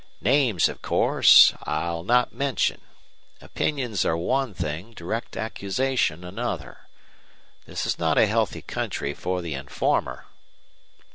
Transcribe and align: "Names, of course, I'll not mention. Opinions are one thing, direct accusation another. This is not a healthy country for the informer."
"Names, 0.21 0.67
of 0.67 0.81
course, 0.81 1.53
I'll 1.61 2.01
not 2.03 2.33
mention. 2.33 2.81
Opinions 3.39 4.03
are 4.03 4.17
one 4.17 4.55
thing, 4.55 4.93
direct 4.95 5.37
accusation 5.37 6.23
another. 6.23 6.87
This 7.67 7.85
is 7.85 7.99
not 7.99 8.17
a 8.17 8.25
healthy 8.25 8.63
country 8.63 9.13
for 9.13 9.43
the 9.43 9.53
informer." 9.53 10.25